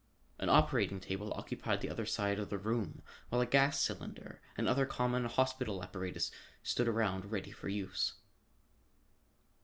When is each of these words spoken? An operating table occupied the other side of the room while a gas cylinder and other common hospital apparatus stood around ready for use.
An 0.39 0.49
operating 0.49 0.99
table 0.99 1.31
occupied 1.35 1.81
the 1.81 1.89
other 1.91 2.07
side 2.07 2.39
of 2.39 2.49
the 2.49 2.57
room 2.57 3.03
while 3.29 3.39
a 3.39 3.45
gas 3.45 3.79
cylinder 3.79 4.41
and 4.57 4.67
other 4.67 4.87
common 4.87 5.25
hospital 5.25 5.83
apparatus 5.83 6.31
stood 6.63 6.87
around 6.87 7.31
ready 7.31 7.51
for 7.51 7.69
use. 7.69 8.13